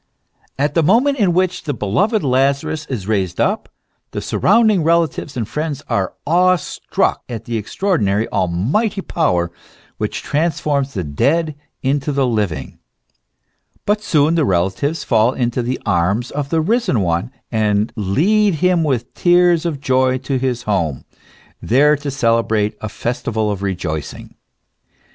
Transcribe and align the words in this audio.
At 0.57 0.73
the 0.73 0.81
moment 0.81 1.19
in 1.19 1.31
which 1.31 1.65
the 1.65 1.75
beloved 1.75 2.23
Lazarus 2.23 2.87
is 2.87 3.07
raised 3.07 3.39
up, 3.39 3.69
the 4.09 4.19
surrounding 4.19 4.81
rela 4.81 5.07
tives 5.07 5.37
and 5.37 5.47
friends 5.47 5.83
are 5.87 6.15
awe 6.25 6.55
struck 6.55 7.21
at 7.29 7.45
the 7.45 7.55
extraordinary, 7.55 8.27
almighty 8.29 9.01
power 9.01 9.51
which 9.99 10.23
transforms 10.23 10.95
the 10.95 11.03
dead 11.03 11.53
into 11.83 12.11
the 12.11 12.25
living; 12.25 12.79
but 13.85 14.01
soon 14.01 14.33
the 14.33 14.43
relatives 14.43 15.03
fall 15.03 15.33
into 15.33 15.61
the 15.61 15.79
arms 15.85 16.31
of 16.31 16.49
the 16.49 16.61
risen 16.61 17.01
one, 17.01 17.29
and 17.51 17.93
lead 17.95 18.55
him 18.55 18.83
with 18.83 19.13
tears 19.13 19.67
of 19.67 19.79
joy 19.79 20.17
to 20.17 20.39
his 20.39 20.63
home, 20.63 21.05
there 21.61 21.95
to 21.95 22.09
celebrate 22.09 22.75
a 22.81 22.89
festival 22.89 23.51
of 23.51 23.61
rejoicing. 23.61 24.33